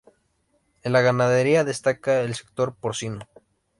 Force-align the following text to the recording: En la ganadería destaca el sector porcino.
En 0.81 0.93
la 0.93 1.01
ganadería 1.01 1.63
destaca 1.63 2.21
el 2.21 2.33
sector 2.33 2.73
porcino. 2.75 3.29